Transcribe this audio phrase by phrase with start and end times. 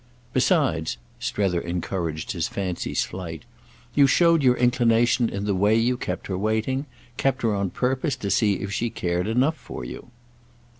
[0.33, 6.87] Besides"—Strether encouraged his fancy's flight—"you showed your inclination in the way you kept her waiting,
[7.17, 10.09] kept her on purpose to see if she cared enough for you."